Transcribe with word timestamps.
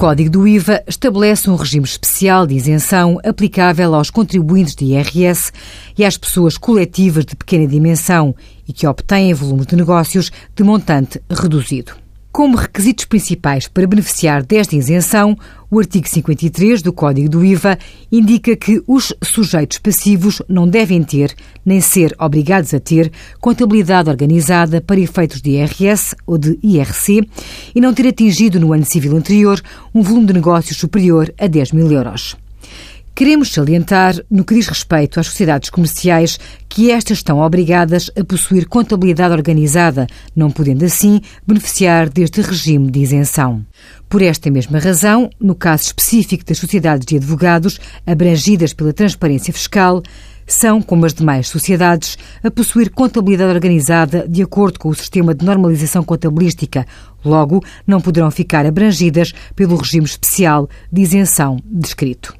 Código 0.00 0.30
do 0.30 0.48
IVA 0.48 0.82
estabelece 0.86 1.50
um 1.50 1.56
regime 1.56 1.84
especial 1.84 2.46
de 2.46 2.54
isenção 2.54 3.20
aplicável 3.22 3.94
aos 3.94 4.08
contribuintes 4.08 4.74
de 4.74 4.86
IRS 4.86 5.52
e 5.94 6.06
às 6.06 6.16
pessoas 6.16 6.56
coletivas 6.56 7.26
de 7.26 7.36
pequena 7.36 7.66
dimensão 7.66 8.34
e 8.66 8.72
que 8.72 8.86
obtêm 8.86 9.34
volumes 9.34 9.66
de 9.66 9.76
negócios 9.76 10.32
de 10.56 10.64
montante 10.64 11.20
reduzido. 11.28 11.99
Como 12.32 12.56
requisitos 12.56 13.04
principais 13.06 13.66
para 13.66 13.88
beneficiar 13.88 14.44
desta 14.44 14.76
isenção, 14.76 15.36
o 15.68 15.80
artigo 15.80 16.08
53 16.08 16.80
do 16.80 16.92
Código 16.92 17.28
do 17.28 17.44
IVA 17.44 17.76
indica 18.10 18.54
que 18.54 18.80
os 18.86 19.12
sujeitos 19.22 19.78
passivos 19.78 20.40
não 20.48 20.68
devem 20.68 21.02
ter, 21.02 21.34
nem 21.66 21.80
ser 21.80 22.14
obrigados 22.20 22.72
a 22.72 22.78
ter, 22.78 23.10
contabilidade 23.40 24.08
organizada 24.08 24.80
para 24.80 25.00
efeitos 25.00 25.42
de 25.42 25.50
IRS 25.50 26.14
ou 26.24 26.38
de 26.38 26.56
IRC 26.62 27.28
e 27.74 27.80
não 27.80 27.92
ter 27.92 28.06
atingido 28.06 28.60
no 28.60 28.72
ano 28.72 28.84
civil 28.84 29.16
anterior 29.16 29.60
um 29.92 30.00
volume 30.00 30.26
de 30.26 30.34
negócios 30.34 30.78
superior 30.78 31.34
a 31.36 31.48
10 31.48 31.72
mil 31.72 31.90
euros. 31.90 32.36
Queremos 33.14 33.52
salientar, 33.52 34.14
no 34.30 34.44
que 34.44 34.54
diz 34.54 34.66
respeito 34.66 35.20
às 35.20 35.26
sociedades 35.26 35.68
comerciais, 35.68 36.38
que 36.68 36.90
estas 36.90 37.18
estão 37.18 37.40
obrigadas 37.40 38.10
a 38.18 38.24
possuir 38.24 38.66
contabilidade 38.66 39.34
organizada, 39.34 40.06
não 40.34 40.50
podendo 40.50 40.84
assim 40.84 41.20
beneficiar 41.46 42.08
deste 42.08 42.40
regime 42.40 42.90
de 42.90 43.00
isenção. 43.00 43.64
Por 44.08 44.22
esta 44.22 44.50
mesma 44.50 44.78
razão, 44.78 45.28
no 45.38 45.54
caso 45.54 45.84
específico 45.84 46.44
das 46.44 46.58
sociedades 46.58 47.04
de 47.04 47.16
advogados 47.16 47.78
abrangidas 48.06 48.72
pela 48.72 48.92
transparência 48.92 49.52
fiscal, 49.52 50.02
são, 50.46 50.82
como 50.82 51.06
as 51.06 51.14
demais 51.14 51.46
sociedades, 51.48 52.18
a 52.42 52.50
possuir 52.50 52.90
contabilidade 52.90 53.52
organizada 53.52 54.26
de 54.26 54.42
acordo 54.42 54.80
com 54.80 54.88
o 54.88 54.94
sistema 54.94 55.34
de 55.34 55.44
normalização 55.44 56.02
contabilística. 56.02 56.86
Logo, 57.24 57.62
não 57.86 58.00
poderão 58.00 58.30
ficar 58.30 58.66
abrangidas 58.66 59.32
pelo 59.54 59.76
regime 59.76 60.06
especial 60.06 60.68
de 60.90 61.02
isenção 61.02 61.60
descrito. 61.64 62.39